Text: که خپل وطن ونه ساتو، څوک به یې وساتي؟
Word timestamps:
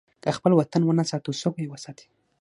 که 0.23 0.29
خپل 0.37 0.51
وطن 0.55 0.81
ونه 0.83 1.03
ساتو، 1.09 1.37
څوک 1.41 1.53
به 1.55 1.61
یې 1.63 1.69
وساتي؟ 1.71 2.07